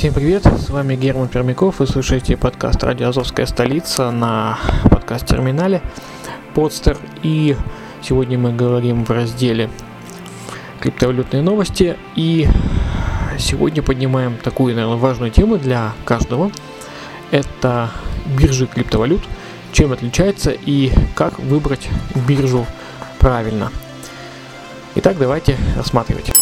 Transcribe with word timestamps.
Всем 0.00 0.14
привет, 0.14 0.46
с 0.46 0.70
вами 0.70 0.96
Герман 0.96 1.28
Пермяков, 1.28 1.80
вы 1.80 1.86
слушаете 1.86 2.34
подкаст 2.34 2.82
«Радио 2.82 3.08
Азовская 3.10 3.44
столица» 3.44 4.10
на 4.10 4.58
подкаст-терминале 4.84 5.82
Подстер. 6.54 6.96
И 7.22 7.54
сегодня 8.00 8.38
мы 8.38 8.54
говорим 8.54 9.04
в 9.04 9.10
разделе 9.10 9.68
криптовалютные 10.80 11.42
новости. 11.42 11.98
И 12.16 12.48
сегодня 13.38 13.82
поднимаем 13.82 14.38
такую, 14.38 14.74
наверное, 14.74 14.96
важную 14.96 15.32
тему 15.32 15.58
для 15.58 15.92
каждого. 16.06 16.50
Это 17.30 17.90
биржи 18.24 18.66
криптовалют, 18.66 19.20
чем 19.72 19.92
отличается 19.92 20.50
и 20.50 20.92
как 21.14 21.38
выбрать 21.38 21.90
биржу 22.26 22.64
правильно. 23.18 23.70
Итак, 24.94 25.18
давайте 25.18 25.58
рассматривать. 25.76 26.39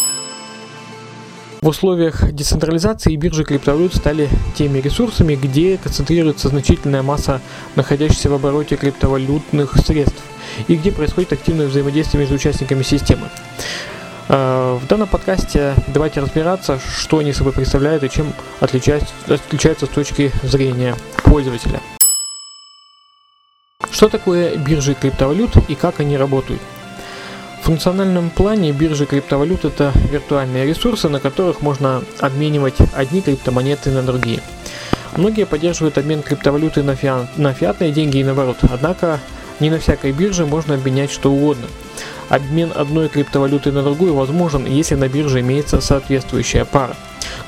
В 1.60 1.66
условиях 1.66 2.30
децентрализации 2.32 3.16
биржи 3.16 3.42
криптовалют 3.42 3.92
стали 3.92 4.28
теми 4.54 4.78
ресурсами, 4.78 5.34
где 5.34 5.76
концентрируется 5.76 6.48
значительная 6.48 7.02
масса 7.02 7.40
находящихся 7.74 8.30
в 8.30 8.34
обороте 8.34 8.76
криптовалютных 8.76 9.74
средств 9.84 10.22
и 10.68 10.76
где 10.76 10.92
происходит 10.92 11.32
активное 11.32 11.66
взаимодействие 11.66 12.20
между 12.20 12.36
участниками 12.36 12.82
системы. 12.84 13.28
Э, 14.28 14.78
В 14.80 14.86
данном 14.86 15.08
подкасте 15.08 15.74
давайте 15.88 16.20
разбираться, 16.20 16.78
что 16.78 17.18
они 17.18 17.32
собой 17.32 17.52
представляют 17.52 18.04
и 18.04 18.10
чем 18.10 18.32
отличаются, 18.60 19.08
отличаются 19.26 19.86
с 19.86 19.88
точки 19.88 20.30
зрения 20.44 20.94
пользователя. 21.24 21.80
Что 23.90 24.08
такое 24.08 24.56
биржи 24.56 24.94
криптовалют 24.94 25.56
и 25.68 25.74
как 25.74 25.98
они 25.98 26.16
работают? 26.16 26.60
В 27.60 27.66
функциональном 27.68 28.30
плане 28.30 28.72
биржи 28.72 29.04
криптовалют 29.04 29.64
это 29.64 29.92
виртуальные 30.10 30.66
ресурсы, 30.66 31.08
на 31.08 31.20
которых 31.20 31.60
можно 31.60 32.02
обменивать 32.18 32.76
одни 32.94 33.20
криптомонеты 33.20 33.90
на 33.90 34.02
другие. 34.02 34.40
Многие 35.16 35.44
поддерживают 35.44 35.98
обмен 35.98 36.22
криптовалюты 36.22 36.82
на, 36.82 36.92
фиа- 36.92 37.26
на 37.36 37.52
фиатные 37.52 37.92
деньги 37.92 38.18
и 38.18 38.24
наоборот, 38.24 38.58
однако 38.62 39.20
не 39.60 39.70
на 39.70 39.78
всякой 39.78 40.12
бирже 40.12 40.46
можно 40.46 40.74
обменять 40.74 41.10
что 41.10 41.32
угодно. 41.32 41.66
Обмен 42.28 42.72
одной 42.74 43.08
криптовалюты 43.08 43.72
на 43.72 43.82
другую 43.82 44.14
возможен, 44.14 44.64
если 44.66 44.94
на 44.94 45.08
бирже 45.08 45.40
имеется 45.40 45.80
соответствующая 45.80 46.64
пара. 46.64 46.94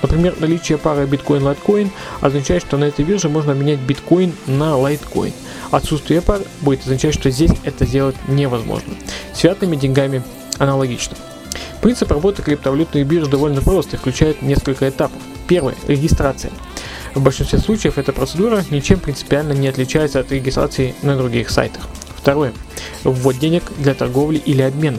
Например, 0.02 0.34
наличие 0.38 0.78
пары 0.78 1.04
биткоин-лайткоин 1.04 1.90
означает, 2.20 2.62
что 2.62 2.76
на 2.76 2.84
этой 2.84 3.04
бирже 3.04 3.28
можно 3.28 3.52
обменять 3.52 3.78
биткоин 3.80 4.32
на 4.46 4.76
лайткоин. 4.76 5.32
Отсутствие 5.70 6.20
пар 6.20 6.40
будет 6.60 6.80
означать, 6.80 7.14
что 7.14 7.30
здесь 7.30 7.52
это 7.64 7.86
сделать 7.86 8.16
невозможно. 8.28 8.94
С 9.32 9.38
фиатными 9.38 9.76
деньгами 9.76 10.22
аналогично. 10.58 11.16
Принцип 11.80 12.10
работы 12.10 12.42
криптовалютных 12.42 13.06
бирж 13.06 13.28
довольно 13.28 13.62
прост 13.62 13.94
и 13.94 13.96
включает 13.96 14.42
несколько 14.42 14.88
этапов. 14.88 15.20
Первый– 15.48 15.74
регистрация. 15.88 16.52
В 17.14 17.22
большинстве 17.22 17.58
случаев 17.58 17.98
эта 17.98 18.12
процедура 18.12 18.64
ничем 18.70 19.00
принципиально 19.00 19.52
не 19.52 19.68
отличается 19.68 20.20
от 20.20 20.30
регистрации 20.30 20.94
на 21.02 21.16
других 21.16 21.50
сайтах. 21.50 21.88
Второе– 22.16 22.52
ввод 23.04 23.38
денег 23.38 23.62
для 23.78 23.94
торговли 23.94 24.38
или 24.38 24.62
обмена. 24.62 24.98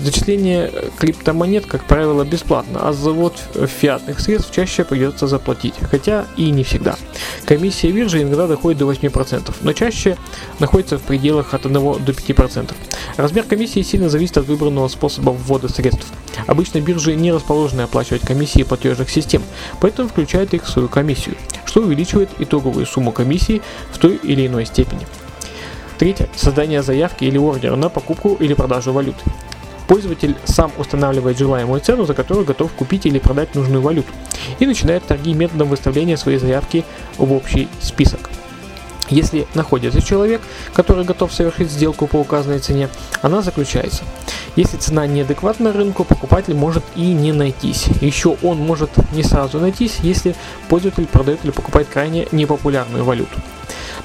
Зачисление 0.00 0.70
криптомонет, 0.98 1.66
как 1.66 1.84
правило, 1.84 2.22
бесплатно, 2.24 2.80
а 2.82 2.92
за 2.92 3.02
завод 3.02 3.36
фиатных 3.54 4.20
средств 4.20 4.54
чаще 4.54 4.84
придется 4.84 5.26
заплатить, 5.26 5.74
хотя 5.90 6.26
и 6.36 6.50
не 6.50 6.62
всегда. 6.62 6.96
Комиссия 7.44 7.90
биржи 7.90 8.22
иногда 8.22 8.46
доходит 8.46 8.78
до 8.78 8.90
8%, 8.90 9.52
но 9.60 9.72
чаще 9.72 10.16
находится 10.60 10.98
в 10.98 11.02
пределах 11.02 11.52
от 11.52 11.66
1 11.66 11.74
до 11.74 12.12
5%. 12.12 12.72
Размер 13.16 13.42
комиссии 13.44 13.82
сильно 13.82 14.08
зависит 14.08 14.38
от 14.38 14.46
выбранного 14.46 14.86
способа 14.86 15.30
ввода 15.30 15.68
средств. 15.68 16.06
Обычно 16.46 16.80
биржи 16.80 17.16
не 17.16 17.32
расположены 17.32 17.80
оплачивать 17.80 18.22
комиссии 18.22 18.62
платежных 18.62 19.10
систем, 19.10 19.42
поэтому 19.80 20.08
включают 20.08 20.54
их 20.54 20.64
в 20.64 20.68
свою 20.68 20.88
комиссию, 20.88 21.34
что 21.64 21.80
увеличивает 21.80 22.28
итоговую 22.38 22.86
сумму 22.86 23.10
комиссии 23.10 23.62
в 23.90 23.98
той 23.98 24.14
или 24.16 24.46
иной 24.46 24.64
степени. 24.64 25.06
Третье. 25.98 26.28
Создание 26.36 26.84
заявки 26.84 27.24
или 27.24 27.38
ордера 27.38 27.74
на 27.74 27.88
покупку 27.88 28.36
или 28.38 28.54
продажу 28.54 28.92
валюты. 28.92 29.18
Пользователь 29.88 30.36
сам 30.44 30.70
устанавливает 30.76 31.38
желаемую 31.38 31.80
цену, 31.80 32.04
за 32.04 32.12
которую 32.12 32.44
готов 32.44 32.70
купить 32.72 33.06
или 33.06 33.18
продать 33.18 33.54
нужную 33.54 33.80
валюту, 33.80 34.12
и 34.58 34.66
начинает 34.66 35.04
торги 35.04 35.32
методом 35.32 35.68
выставления 35.68 36.18
своей 36.18 36.38
заявки 36.38 36.84
в 37.16 37.32
общий 37.32 37.68
список. 37.80 38.28
Если 39.08 39.46
находится 39.54 40.02
человек, 40.02 40.42
который 40.74 41.04
готов 41.04 41.32
совершить 41.32 41.70
сделку 41.70 42.06
по 42.06 42.16
указанной 42.16 42.58
цене, 42.58 42.90
она 43.22 43.40
заключается. 43.40 44.04
Если 44.58 44.76
цена 44.76 45.06
неадекватна 45.06 45.72
рынку, 45.72 46.02
покупатель 46.02 46.52
может 46.52 46.82
и 46.96 47.12
не 47.12 47.30
найтись. 47.30 47.86
Еще 48.00 48.36
он 48.42 48.58
может 48.58 48.90
не 49.12 49.22
сразу 49.22 49.60
найтись, 49.60 49.98
если 50.02 50.34
пользователь 50.68 51.06
продает 51.06 51.44
или 51.44 51.52
покупает 51.52 51.86
крайне 51.86 52.26
непопулярную 52.32 53.04
валюту. 53.04 53.38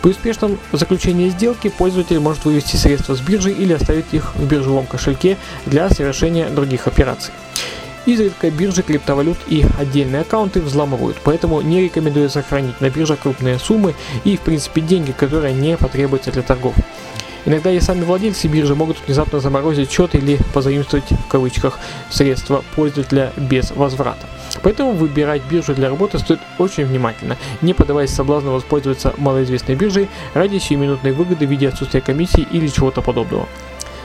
При 0.03 0.11
успешном 0.11 0.59
заключении 0.71 1.29
сделки 1.29 1.69
пользователь 1.69 2.19
может 2.19 2.45
вывести 2.45 2.75
средства 2.75 3.15
с 3.15 3.19
биржи 3.19 3.51
или 3.51 3.73
оставить 3.73 4.13
их 4.13 4.35
в 4.35 4.45
биржевом 4.45 4.85
кошельке 4.85 5.37
для 5.65 5.89
совершения 5.89 6.47
других 6.49 6.85
операций. 6.85 7.33
Изредка 8.05 8.51
биржи 8.51 8.83
криптовалют 8.83 9.39
и 9.47 9.65
отдельные 9.79 10.21
аккаунты 10.21 10.61
взламывают, 10.61 11.17
поэтому 11.23 11.61
не 11.61 11.81
рекомендуется 11.81 12.43
хранить 12.43 12.79
на 12.79 12.91
биржах 12.91 13.21
крупные 13.21 13.57
суммы 13.57 13.95
и, 14.23 14.37
в 14.37 14.41
принципе, 14.41 14.81
деньги, 14.81 15.13
которые 15.13 15.55
не 15.55 15.77
потребуются 15.77 16.31
для 16.31 16.43
торгов. 16.43 16.75
Иногда 17.45 17.71
и 17.71 17.79
сами 17.79 18.03
владельцы 18.03 18.47
биржи 18.47 18.73
могут 18.73 18.97
внезапно 19.05 19.39
заморозить 19.39 19.91
счет 19.91 20.15
или 20.15 20.39
позаимствовать 20.53 21.11
в 21.11 21.27
кавычках 21.27 21.77
средства 22.09 22.63
пользователя 22.75 23.33
без 23.35 23.71
возврата. 23.71 24.27
Поэтому 24.61 24.93
выбирать 24.93 25.41
биржу 25.49 25.73
для 25.73 25.89
работы 25.89 26.19
стоит 26.19 26.39
очень 26.57 26.85
внимательно, 26.85 27.37
не 27.61 27.73
поддаваясь 27.73 28.11
соблазну 28.11 28.53
воспользоваться 28.53 29.13
малоизвестной 29.17 29.75
биржей 29.75 30.09
ради 30.33 30.57
сиюминутной 30.57 31.11
выгоды 31.11 31.45
в 31.45 31.49
виде 31.49 31.67
отсутствия 31.67 32.01
комиссии 32.01 32.47
или 32.51 32.67
чего-то 32.67 33.01
подобного. 33.01 33.47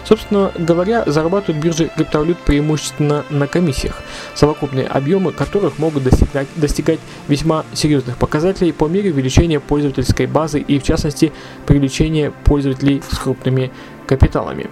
Собственно 0.08 0.50
говоря, 0.56 1.04
зарабатывают 1.04 1.62
биржи 1.62 1.90
криптовалют 1.94 2.38
преимущественно 2.38 3.26
на 3.28 3.46
комиссиях, 3.46 4.00
совокупные 4.34 4.86
объемы 4.86 5.32
которых 5.32 5.78
могут 5.78 6.04
достигать, 6.04 6.48
достигать 6.56 6.98
весьма 7.28 7.66
серьезных 7.74 8.16
показателей 8.16 8.72
по 8.72 8.88
мере 8.88 9.10
увеличения 9.10 9.60
пользовательской 9.60 10.24
базы 10.24 10.60
и 10.60 10.78
в 10.78 10.82
частности 10.82 11.30
привлечения 11.66 12.30
пользователей 12.30 13.02
с 13.06 13.18
крупными 13.18 13.70
капиталами. 14.06 14.70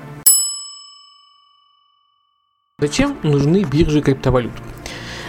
Зачем 2.78 3.18
нужны 3.22 3.64
биржи 3.64 4.00
криптовалют? 4.00 4.52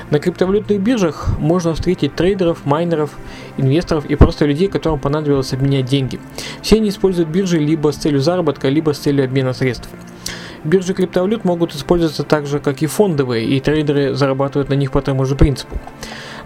На 0.09 0.19
криптовалютных 0.19 0.79
биржах 0.79 1.37
можно 1.37 1.73
встретить 1.73 2.15
трейдеров, 2.15 2.65
майнеров, 2.65 3.11
инвесторов 3.57 4.05
и 4.05 4.15
просто 4.15 4.45
людей, 4.45 4.69
которым 4.69 4.99
понадобилось 4.99 5.51
обменять 5.51 5.85
деньги. 5.85 6.19
Все 6.61 6.77
они 6.77 6.89
используют 6.89 7.29
биржи 7.29 7.59
либо 7.59 7.91
с 7.91 7.97
целью 7.97 8.21
заработка, 8.21 8.69
либо 8.69 8.93
с 8.93 8.99
целью 8.99 9.25
обмена 9.25 9.53
средств. 9.53 9.89
Биржи 10.63 10.93
криптовалют 10.93 11.43
могут 11.43 11.75
использоваться 11.75 12.23
так 12.23 12.47
же, 12.47 12.59
как 12.59 12.81
и 12.81 12.87
фондовые, 12.87 13.45
и 13.45 13.59
трейдеры 13.59 14.15
зарабатывают 14.15 14.69
на 14.69 14.73
них 14.75 14.91
по 14.91 15.01
тому 15.01 15.25
же 15.25 15.35
принципу. 15.35 15.77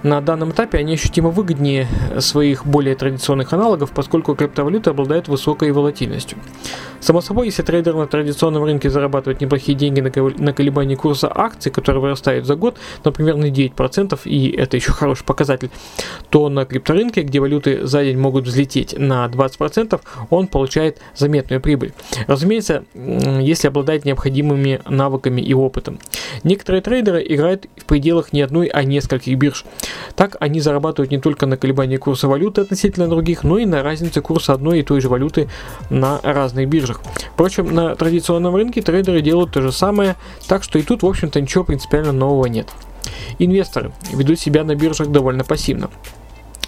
На 0.03 0.19
данном 0.21 0.51
этапе 0.51 0.79
они 0.79 0.93
ощутимо 0.93 1.29
выгоднее 1.29 1.87
своих 2.19 2.65
более 2.65 2.95
традиционных 2.95 3.53
аналогов, 3.53 3.91
поскольку 3.91 4.35
криптовалюты 4.35 4.89
обладают 4.89 5.27
высокой 5.27 5.71
волатильностью. 5.71 6.37
Само 6.99 7.21
собой, 7.21 7.47
если 7.47 7.63
трейдер 7.63 7.95
на 7.95 8.05
традиционном 8.05 8.63
рынке 8.63 8.89
зарабатывает 8.89 9.41
неплохие 9.41 9.75
деньги 9.75 10.01
на 10.01 10.11
кол- 10.11 10.33
на 10.37 10.53
колебании 10.53 10.95
курса 10.95 11.31
акций, 11.33 11.71
который 11.71 11.99
вырастает 11.99 12.45
за 12.45 12.55
год, 12.55 12.77
например, 13.03 13.37
на 13.37 13.49
9%, 13.49 14.19
и 14.25 14.51
это 14.51 14.77
еще 14.77 14.91
хороший 14.91 15.25
показатель, 15.25 15.71
то 16.29 16.49
на 16.49 16.65
крипторынке, 16.65 17.23
где 17.23 17.39
валюты 17.39 17.87
за 17.87 18.03
день 18.03 18.17
могут 18.17 18.45
взлететь 18.45 18.97
на 18.97 19.25
20%, 19.27 19.99
он 20.29 20.47
получает 20.47 20.99
заметную 21.15 21.59
прибыль. 21.59 21.93
Разумеется, 22.27 22.83
если 22.93 23.67
обладает 23.67 24.05
необходимыми 24.05 24.81
навыками 24.87 25.41
и 25.41 25.53
опытом. 25.55 25.97
Некоторые 26.43 26.81
трейдеры 26.81 27.23
играют 27.27 27.67
в 27.77 27.85
пределах 27.85 28.33
не 28.33 28.41
одной, 28.41 28.67
а 28.67 28.83
нескольких 28.83 29.37
бирж. 29.37 29.65
Так 30.15 30.37
они 30.39 30.59
зарабатывают 30.59 31.11
не 31.11 31.19
только 31.19 31.45
на 31.45 31.57
колебании 31.57 31.97
курса 31.97 32.27
валюты 32.27 32.61
относительно 32.61 33.07
других, 33.07 33.43
но 33.43 33.57
и 33.57 33.65
на 33.65 33.83
разнице 33.83 34.21
курса 34.21 34.53
одной 34.53 34.79
и 34.79 34.83
той 34.83 35.01
же 35.01 35.09
валюты 35.09 35.49
на 35.89 36.19
разных 36.23 36.67
биржах. 36.67 37.01
Впрочем, 37.33 37.73
на 37.73 37.95
традиционном 37.95 38.55
рынке 38.55 38.81
трейдеры 38.81 39.21
делают 39.21 39.51
то 39.51 39.61
же 39.61 39.71
самое, 39.71 40.15
так 40.47 40.63
что 40.63 40.79
и 40.79 40.83
тут, 40.83 41.03
в 41.03 41.07
общем-то, 41.07 41.39
ничего 41.41 41.63
принципиально 41.63 42.11
нового 42.11 42.45
нет. 42.45 42.67
Инвесторы 43.39 43.91
ведут 44.13 44.39
себя 44.39 44.63
на 44.63 44.75
биржах 44.75 45.09
довольно 45.09 45.43
пассивно. 45.43 45.89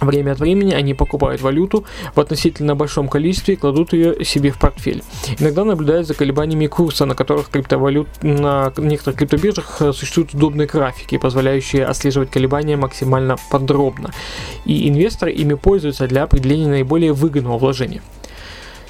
Время 0.04 0.32
от 0.32 0.40
времени 0.40 0.74
они 0.74 0.94
покупают 0.94 1.40
валюту 1.40 1.84
в 2.14 2.20
относительно 2.20 2.74
большом 2.76 3.08
количестве 3.08 3.54
и 3.54 3.56
кладут 3.56 3.92
ее 3.92 4.24
себе 4.24 4.50
в 4.50 4.58
портфель. 4.58 5.02
Иногда 5.38 5.64
наблюдают 5.64 6.06
за 6.06 6.14
колебаниями 6.14 6.66
курса, 6.66 7.06
на 7.06 7.14
которых 7.14 7.48
криптовалют 7.48 8.08
на 8.22 8.72
некоторых 8.76 9.18
криптобиржах 9.18 9.80
э, 9.80 9.92
существуют 9.92 10.34
удобные 10.34 10.66
графики, 10.66 11.18
позволяющие 11.18 11.86
отслеживать 11.86 12.30
колебания 12.30 12.76
максимально 12.76 13.36
подробно. 13.50 14.10
И 14.64 14.88
инвесторы 14.88 15.32
ими 15.32 15.54
пользуются 15.54 16.06
для 16.06 16.24
определения 16.24 16.68
наиболее 16.68 17.12
выгодного 17.12 17.58
вложения 17.58 18.02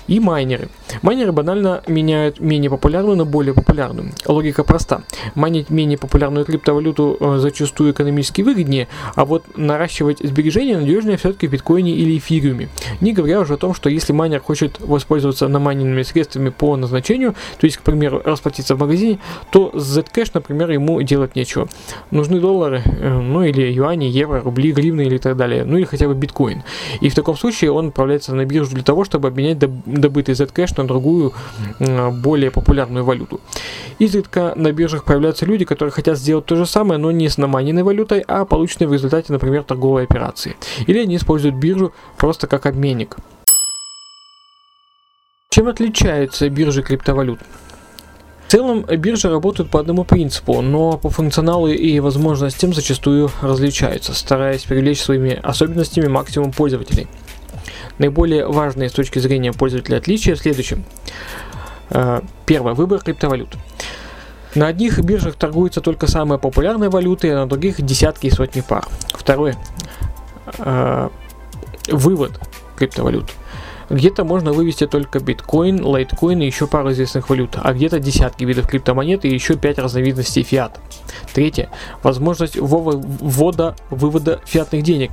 и 0.07 0.21
майнеры. 0.21 0.69
Майнеры 1.03 1.33
банально 1.33 1.83
меняют 1.87 2.41
менее 2.41 2.71
популярную 2.71 3.17
на 3.17 3.25
более 3.25 3.55
популярную. 3.55 4.13
Логика 4.27 4.65
проста. 4.65 5.03
Майнить 5.35 5.71
менее 5.71 5.99
популярную 5.99 6.45
криптовалюту 6.45 7.17
э, 7.19 7.39
зачастую 7.39 7.93
экономически 7.93 8.43
выгоднее, 8.43 8.89
а 9.15 9.25
вот 9.25 9.45
наращивать 9.57 10.19
сбережения 10.21 10.79
надежнее 10.79 11.17
все-таки 11.17 11.47
в 11.47 11.51
биткоине 11.51 11.93
или 11.93 12.19
эфириуме. 12.19 12.69
Не 13.01 13.13
говоря 13.13 13.41
уже 13.41 13.55
о 13.55 13.57
том, 13.57 13.75
что 13.75 13.89
если 13.89 14.13
майнер 14.13 14.41
хочет 14.41 14.81
воспользоваться 14.81 15.49
намайненными 15.49 16.03
средствами 16.03 16.51
по 16.51 16.77
назначению, 16.77 17.35
то 17.59 17.67
есть, 17.67 17.79
к 17.79 17.83
примеру, 17.83 18.21
расплатиться 18.25 18.75
в 18.75 18.79
магазине, 18.79 19.19
то 19.51 19.71
с 19.75 19.99
Zcash, 19.99 20.31
например, 20.35 20.71
ему 20.71 21.01
делать 21.03 21.37
нечего. 21.37 21.69
Нужны 22.11 22.41
доллары, 22.41 22.83
э, 22.85 23.21
ну 23.21 23.43
или 23.43 23.73
юани, 23.73 24.07
евро, 24.07 24.41
рубли, 24.41 24.73
гривны 24.73 25.03
или 25.03 25.19
так 25.19 25.37
далее, 25.37 25.65
ну 25.65 25.77
или 25.79 25.85
хотя 25.85 26.07
бы 26.07 26.15
биткоин. 26.15 26.63
И 27.01 27.09
в 27.09 27.15
таком 27.15 27.37
случае 27.37 27.73
он 27.73 27.89
отправляется 27.89 28.35
на 28.35 28.45
биржу 28.45 28.75
для 28.75 28.83
того, 28.83 29.05
чтобы 29.05 29.29
обменять 29.29 29.59
добытый 30.01 30.35
Zcash 30.35 30.75
на 30.77 30.87
другую, 30.87 31.33
более 31.79 32.51
популярную 32.51 33.05
валюту. 33.05 33.41
Изредка 33.99 34.53
на 34.57 34.73
биржах 34.73 35.05
появляются 35.05 35.47
люди, 35.47 35.65
которые 35.65 35.93
хотят 35.93 36.19
сделать 36.19 36.47
то 36.47 36.57
же 36.57 36.67
самое, 36.67 36.99
но 36.99 37.11
не 37.11 37.29
с 37.29 37.39
наманенной 37.39 37.83
валютой, 37.83 38.21
а 38.27 38.45
полученной 38.45 38.89
в 38.89 38.93
результате, 38.93 39.33
например, 39.33 39.63
торговой 39.63 40.05
операции. 40.05 40.57
Или 40.87 41.01
они 41.01 41.17
используют 41.17 41.57
биржу 41.57 41.93
просто 42.17 42.47
как 42.47 42.67
обменник. 42.67 43.17
Чем 45.51 45.69
отличаются 45.69 46.49
биржи 46.49 46.83
криптовалют? 46.83 47.39
В 48.47 48.51
целом, 48.51 48.83
биржи 48.83 49.29
работают 49.29 49.71
по 49.71 49.81
одному 49.81 50.05
принципу, 50.05 50.61
но 50.61 50.99
по 50.99 51.11
функционалу 51.11 51.69
и 51.69 51.99
возможностям 52.01 52.75
зачастую 52.75 53.31
различаются, 53.41 54.15
стараясь 54.15 54.65
привлечь 54.65 55.01
своими 55.01 55.39
особенностями 55.43 56.09
максимум 56.09 56.53
пользователей– 56.53 57.09
Наиболее 57.99 58.47
важные 58.47 58.89
с 58.89 58.93
точки 58.93 59.19
зрения 59.19 59.53
пользователя 59.53 59.99
отличия 59.99 60.35
в 60.35 60.39
следующем. 60.39 60.85
Э, 61.91 62.21
первое. 62.47 62.75
Выбор 62.75 63.01
криптовалют. 63.01 63.57
На 64.55 64.69
одних 64.69 65.01
биржах 65.01 65.35
торгуются 65.35 65.81
только 65.81 66.07
самые 66.07 66.39
популярные 66.39 66.91
валюты, 66.91 67.31
а 67.33 67.37
на 67.37 67.49
других 67.49 67.81
десятки 67.83 68.27
и 68.27 68.31
сотни 68.31 68.61
пар. 68.61 68.87
Второе. 69.13 69.57
Э, 70.59 71.09
вывод 71.89 72.41
криптовалют. 72.77 73.31
Где-то 73.91 74.25
можно 74.25 74.53
вывести 74.53 74.87
только 74.87 75.21
биткоин, 75.21 75.85
лайткоин 75.85 76.41
и 76.41 76.47
еще 76.47 76.67
пару 76.67 76.93
известных 76.93 77.29
валют, 77.29 77.57
а 77.63 77.73
где-то 77.73 78.01
десятки 78.01 78.45
видов 78.45 78.67
криптомонет 78.67 79.25
и 79.25 79.29
еще 79.29 79.57
пять 79.57 79.79
разновидностей 79.79 80.43
фиат. 80.43 80.81
Третье. 81.35 81.69
Возможность 82.05 82.57
ввода, 82.57 83.75
вывода 83.91 84.41
фиатных 84.47 84.85
денег. 84.85 85.11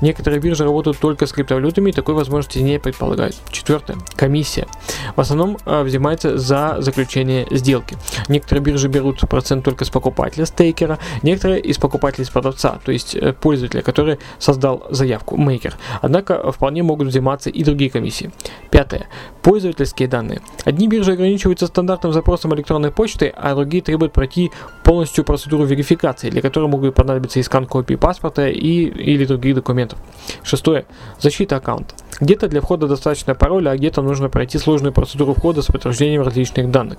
Некоторые 0.00 0.40
биржи 0.40 0.62
работают 0.62 0.98
только 0.98 1.26
с 1.26 1.32
криптовалютами 1.32 1.90
и 1.90 1.92
такой 1.92 2.14
возможности 2.14 2.60
не 2.60 2.78
предполагают. 2.78 3.34
Четвертое. 3.50 3.96
Комиссия. 4.14 4.68
В 5.16 5.20
основном 5.20 5.58
э, 5.66 5.82
взимается 5.82 6.38
за 6.38 6.76
заключение 6.78 7.48
сделки. 7.50 7.96
Некоторые 8.28 8.62
биржи 8.62 8.86
берут 8.86 9.20
процент 9.28 9.64
только 9.64 9.84
с 9.84 9.90
покупателя, 9.90 10.46
стейкера, 10.46 11.00
некоторые 11.22 11.60
из 11.60 11.76
покупателей 11.78 12.24
с 12.24 12.30
продавца, 12.30 12.78
то 12.84 12.92
есть 12.92 13.16
э, 13.16 13.32
пользователя, 13.32 13.82
который 13.82 14.20
создал 14.38 14.86
заявку, 14.90 15.36
мейкер. 15.36 15.74
Однако 16.02 16.52
вполне 16.52 16.84
могут 16.84 17.08
взиматься 17.08 17.50
и 17.50 17.64
другие 17.64 17.90
комиссии. 17.90 18.30
Пятое. 18.70 19.08
Пользовательские 19.42 20.06
данные. 20.06 20.40
Одни 20.64 20.86
биржи 20.86 21.12
ограничиваются 21.12 21.66
стандартным 21.66 22.12
запросом 22.12 22.54
электронной 22.54 22.92
почты, 22.92 23.34
а 23.36 23.56
другие 23.56 23.82
требуют 23.82 24.12
пройти 24.12 24.52
полностью 24.84 25.24
процедуру 25.24 25.63
верификации, 25.64 26.30
для 26.30 26.42
которой 26.42 26.68
могут 26.68 26.94
понадобиться 26.94 27.38
и 27.38 27.42
скан 27.42 27.66
копии 27.66 27.94
паспорта 27.94 28.48
и, 28.48 28.84
или 28.84 29.24
других 29.24 29.54
документов. 29.54 29.98
Шестое. 30.42 30.84
Защита 31.20 31.56
аккаунта. 31.56 31.94
Где-то 32.20 32.48
для 32.48 32.60
входа 32.60 32.86
достаточно 32.86 33.34
пароля, 33.34 33.70
а 33.70 33.76
где-то 33.76 34.02
нужно 34.02 34.28
пройти 34.28 34.58
сложную 34.58 34.92
процедуру 34.92 35.34
входа 35.34 35.62
с 35.62 35.66
подтверждением 35.66 36.22
различных 36.22 36.70
данных. 36.70 36.98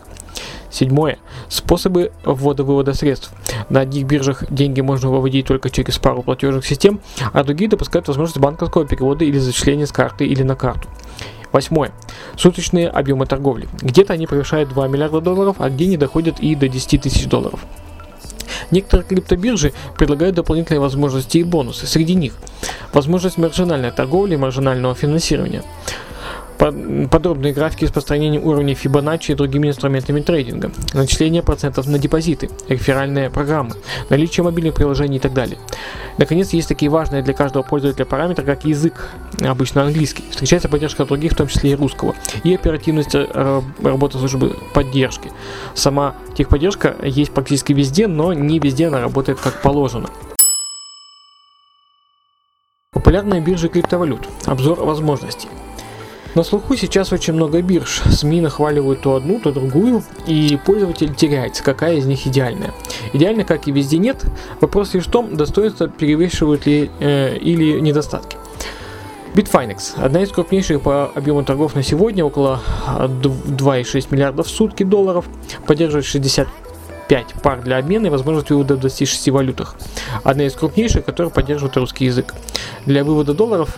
Седьмое. 0.69 1.19
Способы 1.47 2.12
ввода-вывода 2.25 2.94
средств. 2.94 3.31
На 3.69 3.81
одних 3.81 4.06
биржах 4.06 4.44
деньги 4.51 4.81
можно 4.81 5.09
выводить 5.09 5.47
только 5.47 5.69
через 5.69 5.97
пару 5.97 6.21
платежных 6.21 6.65
систем, 6.65 7.00
а 7.31 7.44
другие 7.44 7.69
допускают 7.69 8.07
возможность 8.07 8.39
банковского 8.39 8.85
перевода 8.85 9.23
или 9.23 9.38
зачисления 9.38 9.85
с 9.85 9.91
карты 9.91 10.25
или 10.25 10.44
на 10.44 10.56
карту. 10.56 10.89
Восьмое. 11.56 11.94
Суточные 12.35 12.89
объемы 12.89 13.25
торговли. 13.25 13.69
Где-то 13.81 14.11
они 14.11 14.27
превышают 14.27 14.68
2 14.68 14.89
миллиарда 14.89 15.21
долларов, 15.21 15.56
а 15.59 15.69
где 15.69 15.85
не 15.85 15.95
доходят 15.95 16.41
и 16.41 16.53
до 16.53 16.68
10 16.68 17.01
тысяч 17.01 17.27
долларов. 17.27 17.61
Некоторые 18.71 19.07
криптобиржи 19.07 19.73
предлагают 19.97 20.35
дополнительные 20.35 20.79
возможности 20.79 21.38
и 21.38 21.44
бонусы. 21.44 21.88
Среди 21.88 22.15
них 22.15 22.33
возможность 22.94 23.38
маржинальной 23.38 23.91
торговли 23.91 24.33
и 24.33 24.38
маржинального 24.38 24.95
финансирования 24.95 25.63
подробные 26.57 27.54
графики 27.54 27.86
распространения 27.86 28.40
уровней 28.40 28.74
Fibonacci 28.74 29.31
и 29.31 29.36
другими 29.36 29.68
инструментами 29.68 30.22
трейдинга, 30.22 30.72
начисление 30.94 31.44
процентов 31.44 31.88
на 31.88 32.00
депозиты, 32.00 32.50
реферальные 32.68 33.30
программы, 33.30 33.75
наличие 34.10 34.44
мобильных 34.44 34.75
приложений 34.75 35.18
и 35.18 35.19
так 35.19 35.34
далее. 35.34 35.57
Наконец, 36.18 36.54
есть 36.54 36.68
такие 36.68 36.90
важные 36.90 37.22
для 37.24 37.34
каждого 37.34 37.63
пользователя 37.63 38.06
параметры, 38.06 38.46
как 38.46 38.66
язык, 38.66 39.10
обычно 39.42 39.84
английский, 39.84 40.24
встречается 40.30 40.69
поддержка 40.69 41.06
других, 41.06 41.34
в 41.34 41.36
том 41.36 41.48
числе 41.48 41.72
и 41.72 41.75
русского, 41.75 42.16
и 42.44 42.54
оперативность 42.54 43.16
э, 43.16 43.62
работы 43.84 44.18
службы 44.18 44.56
поддержки. 44.74 45.31
Сама 45.74 46.16
техподдержка 46.38 46.96
есть 47.04 47.31
практически 47.31 47.74
везде, 47.74 48.07
но 48.07 48.34
не 48.34 48.60
везде 48.60 48.88
она 48.88 49.02
работает 49.02 49.40
как 49.40 49.62
положено. 49.62 50.10
Популярные 52.92 53.42
биржи 53.42 53.68
криптовалют. 53.68 54.28
Обзор 54.46 54.80
возможностей. 54.80 55.50
На 56.35 56.43
слуху 56.43 56.75
сейчас 56.75 57.13
очень 57.13 57.33
много 57.33 57.61
бирж. 57.61 58.01
СМИ 58.11 58.41
нахваливают 58.41 59.01
то 59.01 59.15
одну, 59.15 59.39
то 59.39 59.53
другую, 59.53 60.03
и 60.27 60.59
пользователь 60.65 61.15
теряется, 61.15 61.63
какая 61.63 61.95
из 61.95 62.05
них 62.05 62.27
идеальная. 62.27 62.73
Идеально, 63.13 63.45
как 63.45 63.69
и 63.69 63.71
везде, 63.71 63.97
нет. 63.99 64.25
Вопрос 64.59 64.93
лишь 64.93 65.05
в 65.05 65.11
том, 65.11 65.37
достоинства 65.37 65.87
перевешивают 65.87 66.65
ли 66.65 66.91
э, 66.99 67.37
или 67.37 67.79
недостатки. 67.79 68.35
Bitfinex– 69.33 69.93
одна 69.95 70.23
из 70.23 70.31
крупнейших 70.31 70.81
по 70.81 71.05
объему 71.15 71.45
торгов 71.45 71.73
на 71.73 71.83
сегодня, 71.83 72.25
около 72.25 72.59
2,6 72.85 74.07
миллиардов 74.09 74.47
в 74.47 74.49
сутки 74.49 74.83
долларов, 74.83 75.25
поддерживает 75.65 76.06
65 76.06 77.25
пар 77.42 77.61
для 77.61 77.77
обмена 77.77 78.07
и 78.07 78.09
возможность 78.09 78.49
вывода 78.49 78.75
в 78.75 78.80
26 78.80 79.30
валютах. 79.30 79.75
Одна 80.23 80.45
из 80.45 80.54
крупнейших, 80.54 81.06
которая 81.06 81.31
поддерживает 81.31 81.77
русский 81.77 82.06
язык. 82.06 82.35
Для 82.85 83.06
вывода 83.06 83.33
долларов 83.33 83.77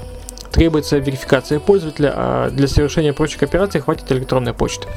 требуется 0.57 0.97
верификация 0.97 1.59
пользователя, 1.59 2.11
а 2.15 2.49
для 2.49 2.67
совершения 2.67 3.13
прочих 3.13 3.43
операций 3.43 3.79
хватит 3.79 4.11
электронной 4.11 4.55
почты. 4.55 4.87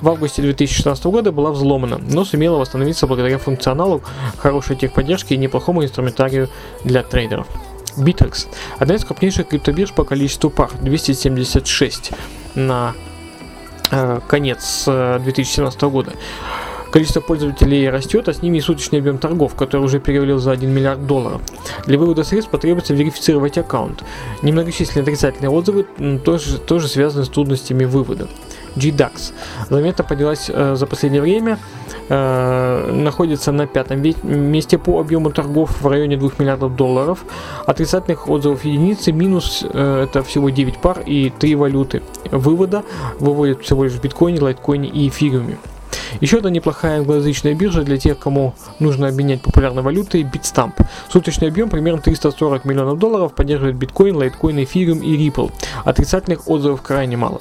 В 0.00 0.08
августе 0.08 0.42
2016 0.42 1.04
года 1.04 1.30
была 1.30 1.52
взломана, 1.52 1.98
но 1.98 2.24
сумела 2.24 2.56
восстановиться 2.56 3.06
благодаря 3.06 3.38
функционалу, 3.38 4.02
хорошей 4.36 4.74
техподдержке 4.74 5.36
и 5.36 5.38
неплохому 5.38 5.84
инструментарию 5.84 6.48
для 6.82 7.04
трейдеров. 7.04 7.46
Bittrex– 7.96 8.48
одна 8.78 8.96
из 8.96 9.04
крупнейших 9.04 9.46
криптобирж 9.46 9.92
по 9.92 10.02
количеству 10.02 10.50
пар, 10.50 10.72
276 10.80 12.10
на 12.56 12.92
э, 13.92 14.20
конец 14.26 14.86
2017 14.86 15.82
э, 15.82 15.88
года. 15.88 16.12
Количество 16.96 17.20
пользователей 17.20 17.90
растет, 17.90 18.26
а 18.26 18.32
с 18.32 18.40
ними 18.40 18.56
и 18.56 18.60
суточный 18.62 19.00
объем 19.00 19.18
торгов, 19.18 19.54
который 19.54 19.82
уже 19.82 20.00
перевалил 20.00 20.38
за 20.38 20.52
1 20.52 20.70
миллиард 20.70 21.06
долларов. 21.06 21.42
Для 21.84 21.98
вывода 21.98 22.24
средств 22.24 22.50
потребуется 22.50 22.94
верифицировать 22.94 23.58
аккаунт. 23.58 24.02
Немногочисленные 24.40 25.02
отрицательные 25.02 25.50
отзывы 25.50 25.84
тоже, 26.24 26.56
тоже 26.56 26.88
связаны 26.88 27.26
с 27.26 27.28
трудностями 27.28 27.84
вывода. 27.84 28.28
GDAX. 28.76 29.34
Заметно 29.68 30.04
поднялась 30.04 30.48
э, 30.48 30.74
за 30.74 30.86
последнее 30.86 31.20
время, 31.20 31.58
э, 32.08 32.90
находится 32.90 33.52
на 33.52 33.66
пятом 33.66 34.00
месте 34.00 34.78
по 34.78 34.98
объему 34.98 35.30
торгов 35.30 35.82
в 35.82 35.86
районе 35.86 36.16
2 36.16 36.30
миллиардов 36.38 36.76
долларов. 36.76 37.26
Отрицательных 37.66 38.26
отзывов 38.26 38.64
единицы 38.64 39.12
минус 39.12 39.66
э, 39.68 40.04
это 40.04 40.22
всего 40.22 40.48
9 40.48 40.78
пар 40.78 41.00
и 41.04 41.28
3 41.28 41.56
валюты. 41.56 42.00
Вывода 42.30 42.84
выводят 43.20 43.62
всего 43.62 43.84
лишь 43.84 43.92
в 43.92 44.00
биткоине, 44.00 44.40
лайткоине 44.40 44.88
и 44.88 45.08
эфириуме. 45.08 45.58
Еще 46.20 46.38
одна 46.38 46.50
неплохая 46.50 46.98
англоязычная 46.98 47.54
биржа 47.54 47.82
для 47.82 47.98
тех, 47.98 48.18
кому 48.18 48.54
нужно 48.78 49.08
обменять 49.08 49.42
популярной 49.42 49.82
валютой 49.82 50.22
Bitstamp. 50.22 50.72
Суточный 51.08 51.48
объем 51.48 51.68
примерно 51.68 52.00
340 52.00 52.64
миллионов 52.64 52.98
долларов, 52.98 53.34
поддерживает 53.34 53.76
биткоин, 53.76 54.16
лайткоин, 54.16 54.62
эфириум 54.64 55.00
и 55.00 55.16
Ripple. 55.16 55.52
Отрицательных 55.84 56.48
отзывов 56.48 56.82
крайне 56.82 57.16
мало. 57.16 57.40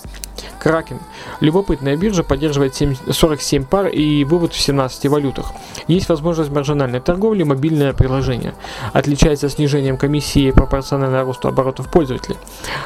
Kraken. 0.65 0.99
Любопытная 1.41 1.95
биржа 1.95 2.23
поддерживает 2.23 2.73
7, 2.73 2.95
47 3.11 3.65
пар 3.65 3.87
и 3.87 4.23
вывод 4.23 4.53
в 4.53 4.59
17 4.59 5.05
валютах. 5.07 5.53
Есть 5.87 6.09
возможность 6.09 6.49
маржинальной 6.49 6.99
торговли, 6.99 7.43
мобильное 7.43 7.93
приложение. 7.93 8.55
Отличается 8.91 9.47
снижением 9.49 9.97
комиссии 9.97 10.49
пропорционально 10.49 11.23
росту 11.23 11.47
оборотов 11.49 11.91
пользователей. 11.91 12.37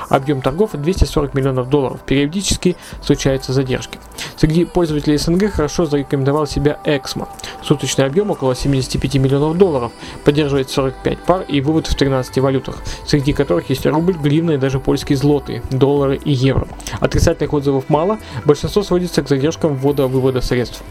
Объем 0.09 0.41
торгов 0.41 0.71
240 0.73 1.33
миллионов 1.33 1.69
долларов. 1.69 2.01
Периодически 2.05 2.75
случаются 3.01 3.53
задержки. 3.53 3.97
Среди 4.35 4.65
пользователей 4.65 5.17
СНГ 5.17 5.51
хорошо 5.51 5.85
зарекомендовал 5.85 6.47
себя 6.47 6.79
Эксмо. 6.83 7.29
Суточный 7.63 8.05
объем 8.05 8.31
около 8.31 8.55
75 8.55 9.15
миллионов 9.15 9.57
долларов, 9.57 9.91
поддерживает 10.25 10.69
45 10.69 11.19
пар 11.19 11.41
и 11.47 11.61
вывод 11.61 11.87
в 11.87 11.95
13 11.95 12.37
валютах, 12.39 12.75
среди 13.05 13.33
которых 13.33 13.69
есть 13.69 13.85
рубль, 13.85 14.13
гривна 14.13 14.51
и 14.51 14.57
даже 14.57 14.79
польские 14.79 15.17
злоты, 15.17 15.61
доллары 15.69 16.17
и 16.17 16.31
евро. 16.31 16.67
Отрицательных 16.99 17.53
отзывов 17.53 17.68
мало, 17.89 18.19
большинство 18.45 18.83
сводится 18.83 19.21
к 19.21 19.29
задержкам 19.29 19.75
ввода-вывода 19.75 20.41
средств. 20.41 20.83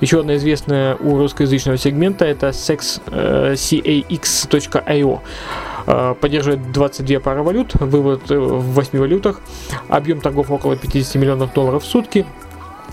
Еще 0.00 0.20
одна 0.20 0.36
известная 0.36 0.96
у 0.96 1.18
русскоязычного 1.18 1.76
сегмента 1.76 2.24
это 2.24 2.48
sex, 2.48 3.02
э. 3.06 3.54
Э, 5.86 6.14
поддерживает 6.20 6.72
22 6.72 7.20
пары 7.20 7.42
валют, 7.42 7.74
вывод 7.74 8.30
в 8.30 8.72
8 8.74 8.98
валютах, 8.98 9.40
объем 9.88 10.20
торгов 10.20 10.50
около 10.50 10.76
50 10.76 11.14
миллионов 11.16 11.52
долларов 11.52 11.82
в 11.82 11.86
сутки, 11.86 12.26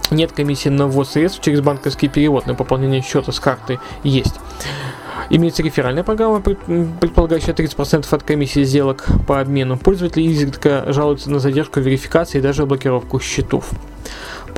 нет 0.10 0.32
комиссии 0.32 0.70
на 0.70 0.88
ввод 0.88 1.08
средств 1.08 1.42
через 1.42 1.62
банковский 1.62 2.08
перевод, 2.08 2.46
на 2.48 2.56
пополнение 2.56 3.02
счета 3.02 3.32
с 3.32 3.40
карты 3.40 3.80
есть. 4.04 4.36
Имеется 5.30 5.62
реферальная 5.62 6.04
программа, 6.04 6.40
предполагающая 6.40 7.54
30% 7.54 8.08
от 8.10 8.24
комиссии 8.24 8.64
сделок 8.64 9.06
по 9.28 9.40
обмену. 9.40 9.78
Пользователи 9.78 10.24
изредка 10.24 10.86
жалуются 10.88 11.30
на 11.30 11.40
задержку 11.40 11.80
верификации 11.80 12.38
и 12.38 12.42
даже 12.42 12.66
блокировку 12.66 13.20
счетов. 13.20 13.70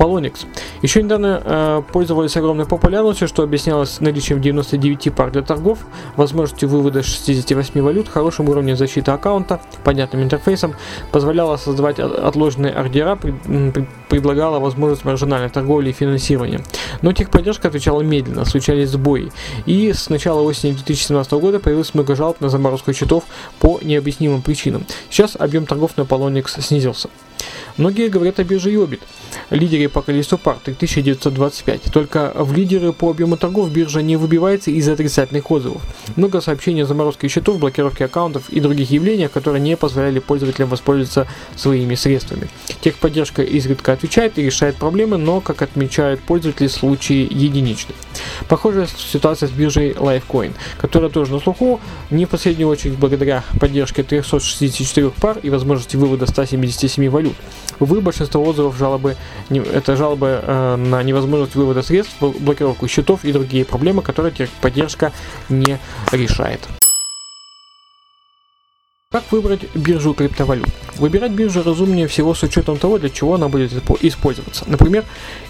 Polonix. 0.00 0.46
Еще 0.80 1.02
недавно 1.02 1.42
э, 1.44 1.82
пользовались 1.92 2.34
огромной 2.34 2.64
популярностью, 2.64 3.28
что 3.28 3.42
объяснялось 3.42 4.00
наличием 4.00 4.40
99 4.40 5.12
пар 5.14 5.30
для 5.30 5.42
торгов, 5.42 5.80
возможностью 6.16 6.70
вывода 6.70 7.02
68 7.02 7.82
валют, 7.82 8.08
хорошим 8.08 8.48
уровнем 8.48 8.78
защиты 8.78 9.10
аккаунта, 9.10 9.60
понятным 9.84 10.22
интерфейсом, 10.22 10.74
позволяло 11.12 11.58
создавать 11.58 11.98
отложенные 11.98 12.72
ордера, 12.72 13.16
пред, 13.16 13.34
пред, 13.42 13.88
предлагала 14.08 14.58
возможность 14.58 15.04
маржинальной 15.04 15.50
торговли 15.50 15.90
и 15.90 15.92
финансирования. 15.92 16.62
Но 17.02 17.12
техподдержка 17.12 17.68
отвечала 17.68 18.00
медленно, 18.00 18.46
случались 18.46 18.88
сбои. 18.88 19.30
И 19.66 19.92
с 19.92 20.08
начала 20.08 20.40
осени 20.40 20.72
2017 20.72 21.32
года 21.32 21.60
появилось 21.60 21.92
много 21.92 22.16
жалоб 22.16 22.40
на 22.40 22.48
заморозку 22.48 22.94
счетов 22.94 23.24
по 23.58 23.78
необъяснимым 23.82 24.40
причинам. 24.40 24.86
Сейчас 25.10 25.36
объем 25.38 25.66
торгов 25.66 25.98
на 25.98 26.02
Polonix 26.02 26.58
снизился. 26.62 27.10
Многие 27.76 28.08
говорят 28.08 28.38
о 28.38 28.44
бирже 28.44 28.70
Йобит, 28.70 29.00
лидере 29.48 29.88
по 29.88 30.02
количеству 30.02 30.36
пар 30.36 30.58
3925. 30.62 31.84
Только 31.92 32.32
в 32.34 32.52
лидеры 32.52 32.92
по 32.92 33.10
объему 33.10 33.36
торгов 33.36 33.72
биржа 33.72 34.02
не 34.02 34.16
выбивается 34.16 34.70
из 34.70 34.86
отрицательных 34.88 35.50
отзывов. 35.50 35.80
Много 36.16 36.40
сообщений 36.40 36.82
о 36.82 36.86
заморозке 36.86 37.28
счетов, 37.28 37.58
блокировке 37.58 38.04
аккаунтов 38.04 38.50
и 38.50 38.60
других 38.60 38.90
явлениях, 38.90 39.32
которые 39.32 39.62
не 39.62 39.76
позволяли 39.76 40.18
пользователям 40.18 40.68
воспользоваться 40.68 41.26
своими 41.56 41.94
средствами. 41.94 42.48
Техподдержка 42.82 43.42
изредка 43.42 43.92
отвечает 43.92 44.38
и 44.38 44.42
решает 44.42 44.76
проблемы, 44.76 45.16
но, 45.16 45.40
как 45.40 45.62
отмечают 45.62 46.20
пользователи, 46.20 46.66
случаи 46.66 47.26
единичны. 47.30 47.94
Похожая 48.48 48.86
ситуация 48.86 49.48
с 49.48 49.52
биржей 49.52 49.92
Lifecoin, 49.92 50.52
которая 50.78 51.10
тоже 51.10 51.32
на 51.32 51.40
слуху, 51.40 51.80
не 52.10 52.26
в 52.26 52.28
последнюю 52.28 52.68
очередь 52.68 52.98
благодаря 52.98 53.44
поддержке 53.58 54.02
364 54.02 55.10
пар 55.10 55.38
и 55.42 55.50
возможности 55.50 55.96
вывода 55.96 56.26
177 56.26 57.08
валют. 57.08 57.29
Увы, 57.78 58.00
большинство 58.02 58.44
отзывов 58.44 58.76
жалобы, 58.76 59.16
это 59.48 59.96
жалобы 59.96 60.40
э, 60.42 60.76
на 60.76 61.02
невозможность 61.02 61.54
вывода 61.54 61.82
средств, 61.82 62.14
блокировку 62.20 62.86
счетов 62.88 63.24
и 63.24 63.32
другие 63.32 63.64
проблемы, 63.64 64.02
которые 64.02 64.34
поддержка 64.60 65.12
не 65.48 65.78
решает. 66.12 66.60
Как 69.12 69.32
выбрать 69.32 69.62
биржу 69.74 70.14
криптовалют? 70.14 70.68
Выбирать 70.98 71.32
биржу 71.32 71.64
разумнее 71.64 72.06
всего 72.06 72.32
с 72.32 72.44
учетом 72.44 72.78
того, 72.78 72.96
для 72.96 73.10
чего 73.10 73.34
она 73.34 73.48
будет 73.48 73.72
использоваться. 74.02 74.64
Например, 74.68 75.04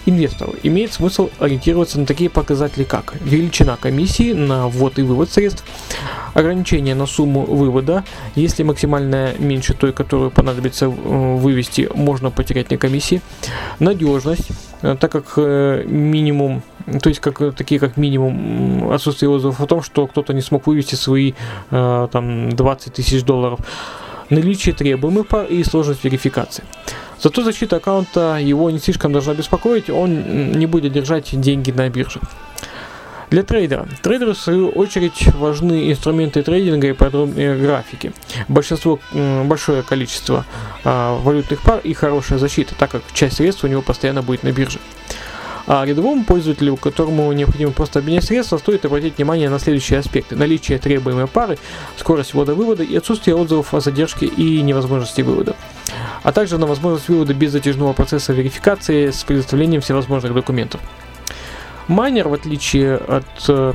инвестору 0.07 0.55
имеет 0.63 0.93
смысл 0.93 1.29
ориентироваться 1.37 1.99
на 1.99 2.07
такие 2.07 2.31
показатели, 2.31 2.83
как 2.83 3.13
величина 3.21 3.77
комиссии 3.77 4.33
на 4.33 4.67
ввод 4.67 4.97
и 4.97 5.03
вывод 5.03 5.29
средств, 5.29 5.63
ограничение 6.33 6.95
на 6.95 7.05
сумму 7.05 7.45
вывода, 7.45 8.03
если 8.33 8.63
максимальная 8.63 9.35
меньше 9.37 9.75
той, 9.75 9.93
которую 9.93 10.31
понадобится 10.31 10.85
э, 10.85 10.89
вывести, 10.89 11.87
можно 11.93 12.31
потерять 12.31 12.71
на 12.71 12.77
комиссии, 12.77 13.21
надежность, 13.77 14.49
э, 14.81 14.97
так 14.99 15.11
как 15.11 15.33
э, 15.37 15.83
минимум 15.85 16.63
то 17.01 17.09
есть 17.09 17.19
как, 17.21 17.55
такие 17.55 17.79
как 17.79 17.97
минимум 17.97 18.91
отсутствие 18.91 19.29
отзывов 19.29 19.59
о 19.61 19.67
том, 19.67 19.81
что 19.81 20.07
кто-то 20.07 20.33
не 20.33 20.41
смог 20.41 20.67
вывести 20.67 20.95
свои 20.95 21.33
там 21.69 22.49
20 22.49 22.93
тысяч 22.93 23.23
долларов 23.23 23.59
наличие 24.31 24.73
требуемых 24.73 25.27
пар 25.27 25.45
и 25.45 25.63
сложность 25.63 26.03
верификации. 26.03 26.63
Зато 27.21 27.43
защита 27.43 27.75
аккаунта 27.75 28.37
его 28.37 28.71
не 28.71 28.79
слишком 28.79 29.11
должна 29.11 29.33
беспокоить, 29.35 29.89
он 29.89 30.53
не 30.53 30.65
будет 30.65 30.93
держать 30.93 31.39
деньги 31.39 31.69
на 31.71 31.89
бирже. 31.89 32.19
Для 33.29 33.43
трейдера. 33.43 33.87
Трейдеру, 34.01 34.33
в 34.33 34.37
свою 34.37 34.69
очередь, 34.69 35.33
важны 35.35 35.89
инструменты 35.89 36.43
трейдинга 36.43 36.89
и 36.89 36.93
подробные 36.93 37.55
графики. 37.55 38.11
Большинство, 38.49 38.99
большое 39.13 39.83
количество 39.83 40.45
а, 40.83 41.17
валютных 41.21 41.61
пар 41.61 41.79
и 41.81 41.93
хорошая 41.93 42.39
защита, 42.39 42.75
так 42.75 42.91
как 42.91 43.03
часть 43.13 43.37
средств 43.37 43.63
у 43.63 43.67
него 43.67 43.81
постоянно 43.81 44.21
будет 44.21 44.43
на 44.43 44.51
бирже. 44.51 44.79
А 45.73 45.85
рядовому 45.85 46.25
пользователю, 46.25 46.75
которому 46.75 47.31
необходимо 47.31 47.71
просто 47.71 47.99
обменять 47.99 48.25
средства, 48.25 48.57
стоит 48.57 48.83
обратить 48.83 49.15
внимание 49.15 49.49
на 49.49 49.57
следующие 49.57 49.99
аспекты. 49.99 50.35
Наличие 50.35 50.77
требуемой 50.79 51.27
пары, 51.27 51.57
скорость 51.95 52.33
ввода-вывода 52.33 52.83
и 52.83 52.93
отсутствие 52.97 53.37
отзывов 53.37 53.73
о 53.73 53.79
задержке 53.79 54.25
и 54.25 54.61
невозможности 54.63 55.21
вывода. 55.21 55.55
А 56.23 56.33
также 56.33 56.57
на 56.57 56.67
возможность 56.67 57.07
вывода 57.07 57.33
без 57.33 57.53
затяжного 57.53 57.93
процесса 57.93 58.33
верификации 58.33 59.11
с 59.11 59.23
предоставлением 59.23 59.79
всевозможных 59.79 60.33
документов. 60.33 60.81
Майнер, 61.87 62.27
в 62.27 62.33
отличие 62.33 62.97
от 62.97 63.23
э, 63.47 63.71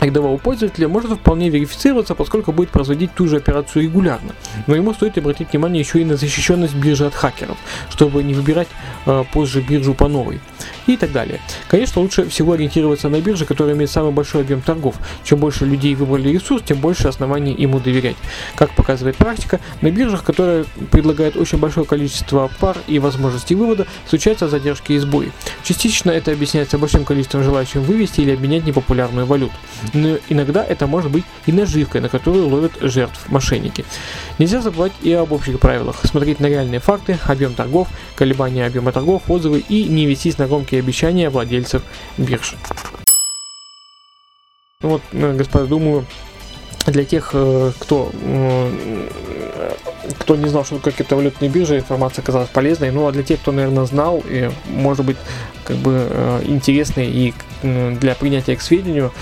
рядового 0.00 0.36
пользователя 0.38 0.88
может 0.88 1.12
вполне 1.12 1.48
верифицироваться, 1.50 2.14
поскольку 2.14 2.52
будет 2.52 2.70
производить 2.70 3.14
ту 3.14 3.28
же 3.28 3.36
операцию 3.36 3.84
регулярно. 3.84 4.34
Но 4.66 4.76
ему 4.76 4.94
стоит 4.94 5.18
обратить 5.18 5.52
внимание 5.52 5.80
еще 5.80 6.00
и 6.00 6.04
на 6.04 6.16
защищенность 6.16 6.74
биржи 6.74 7.06
от 7.06 7.14
хакеров, 7.14 7.56
чтобы 7.90 8.22
не 8.22 8.34
выбирать 8.34 8.68
э, 9.06 9.24
позже 9.32 9.60
биржу 9.60 9.94
по 9.94 10.08
новой 10.08 10.40
и 10.86 10.96
так 10.96 11.12
далее. 11.12 11.40
Конечно, 11.68 12.02
лучше 12.02 12.28
всего 12.28 12.52
ориентироваться 12.52 13.08
на 13.08 13.20
биржи, 13.20 13.44
которые 13.44 13.76
имеют 13.76 13.90
самый 13.90 14.12
большой 14.12 14.42
объем 14.42 14.60
торгов. 14.60 14.96
Чем 15.24 15.38
больше 15.38 15.64
людей 15.66 15.94
выбрали 15.94 16.30
ресурс, 16.30 16.62
тем 16.62 16.78
больше 16.78 17.08
оснований 17.08 17.54
ему 17.54 17.80
доверять. 17.80 18.16
Как 18.54 18.70
показывает 18.70 19.16
практика, 19.16 19.60
на 19.80 19.90
биржах, 19.90 20.24
которые 20.24 20.64
предлагают 20.90 21.36
очень 21.36 21.58
большое 21.58 21.86
количество 21.86 22.50
пар 22.60 22.76
и 22.86 22.98
возможностей 22.98 23.54
вывода, 23.54 23.86
случаются 24.08 24.48
задержки 24.48 24.92
и 24.92 24.98
сбои. 24.98 25.32
Частично 25.62 26.10
это 26.10 26.32
объясняется 26.32 26.78
большим 26.78 27.04
количеством 27.04 27.42
желающим 27.42 27.82
вывести 27.82 28.20
или 28.20 28.32
обменять 28.32 28.66
непопулярную 28.66 29.26
валюту. 29.26 29.54
Но 29.94 30.18
иногда 30.28 30.64
это 30.64 30.86
может 30.86 31.10
быть 31.10 31.24
и 31.46 31.52
наживкой, 31.52 32.00
на 32.00 32.08
которую 32.08 32.48
ловят 32.48 32.72
жертв 32.80 33.28
мошенники. 33.28 33.84
Нельзя 34.38 34.60
забывать 34.60 34.92
и 35.02 35.12
об 35.12 35.32
общих 35.32 35.58
правилах. 35.58 36.00
Смотреть 36.04 36.40
на 36.40 36.46
реальные 36.46 36.80
факты, 36.80 37.18
объем 37.26 37.54
торгов, 37.54 37.88
колебания 38.14 38.66
объема 38.66 38.92
торгов, 38.92 39.22
отзывы 39.28 39.60
и 39.60 39.84
не 39.84 40.06
вестись 40.06 40.38
на 40.38 40.46
громкие 40.46 40.80
обещания 40.80 41.30
владельцев 41.30 41.82
бирж. 42.16 42.54
Ну 44.80 44.90
вот, 44.90 45.02
э, 45.12 45.34
господа, 45.34 45.66
думаю, 45.66 46.06
для 46.86 47.04
тех, 47.04 47.30
э, 47.32 47.72
кто, 47.78 48.12
кто 50.20 50.36
не 50.36 50.48
знал, 50.48 50.64
что 50.64 50.76
такое 50.76 50.92
криптовалютные 50.92 51.50
биржи, 51.50 51.78
информация 51.78 52.22
оказалась 52.22 52.48
полезной. 52.48 52.90
Ну 52.90 53.06
а 53.06 53.12
для 53.12 53.22
тех, 53.22 53.40
кто, 53.40 53.52
наверное, 53.52 53.84
знал 53.86 54.22
и, 54.24 54.50
может 54.68 55.04
быть, 55.04 55.16
как 55.64 55.76
бы 55.76 56.06
э, 56.08 56.42
интересной 56.44 57.10
и 57.10 57.34
для 57.62 58.14
принятия 58.14 58.56
к 58.56 58.62
сведению, 58.62 59.12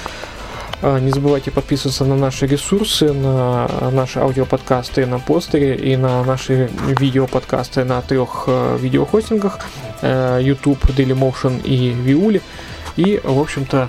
не 0.83 1.11
забывайте 1.11 1.51
подписываться 1.51 2.05
на 2.05 2.17
наши 2.17 2.47
ресурсы, 2.47 3.13
на 3.13 3.91
наши 3.91 4.19
аудиоподкасты 4.19 5.07
на 5.07 5.19
постере 5.19 5.75
и 5.75 5.97
на 5.97 6.23
наши 6.23 6.71
видеоподкасты 6.87 7.85
на 7.85 8.03
трех 8.03 8.47
видеохостингах 8.79 9.61
YouTube, 10.03 10.85
Dailymotion 10.85 11.63
и 11.63 11.93
Viuli. 11.93 12.43
И, 12.97 13.21
в 13.23 13.41
общем-то, 13.41 13.89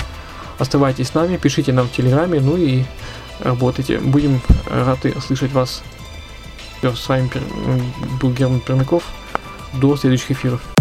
оставайтесь 0.59 1.09
с 1.09 1.13
нами, 1.13 1.37
пишите 1.37 1.73
нам 1.73 1.87
в 1.87 1.91
Телеграме, 1.91 2.39
ну 2.39 2.57
и 2.57 2.83
работайте. 3.39 3.99
Будем 3.99 4.41
рады 4.69 5.13
слышать 5.21 5.51
вас. 5.51 5.83
С 6.81 7.09
вами 7.09 7.29
был 8.21 8.31
Герман 8.31 8.59
Пермяков. 8.61 9.03
До 9.73 9.97
следующих 9.97 10.31
эфиров. 10.31 10.76